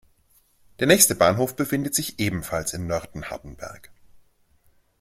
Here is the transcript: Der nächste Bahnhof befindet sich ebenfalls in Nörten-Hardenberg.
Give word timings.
Der 0.79 0.87
nächste 0.87 1.13
Bahnhof 1.13 1.55
befindet 1.55 1.93
sich 1.93 2.17
ebenfalls 2.17 2.73
in 2.73 2.87
Nörten-Hardenberg. 2.87 3.91